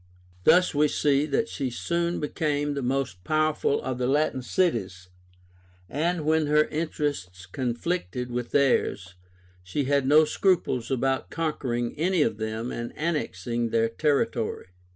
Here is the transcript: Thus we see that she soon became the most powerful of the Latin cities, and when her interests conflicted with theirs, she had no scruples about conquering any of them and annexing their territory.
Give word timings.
Thus 0.45 0.73
we 0.73 0.87
see 0.87 1.27
that 1.27 1.47
she 1.47 1.69
soon 1.69 2.19
became 2.19 2.73
the 2.73 2.81
most 2.81 3.23
powerful 3.23 3.79
of 3.83 3.99
the 3.99 4.07
Latin 4.07 4.41
cities, 4.41 5.09
and 5.87 6.25
when 6.25 6.47
her 6.47 6.63
interests 6.69 7.45
conflicted 7.45 8.31
with 8.31 8.49
theirs, 8.49 9.13
she 9.61 9.83
had 9.83 10.07
no 10.07 10.25
scruples 10.25 10.89
about 10.89 11.29
conquering 11.29 11.95
any 11.99 12.23
of 12.23 12.37
them 12.37 12.71
and 12.71 12.91
annexing 12.97 13.69
their 13.69 13.89
territory. 13.89 14.69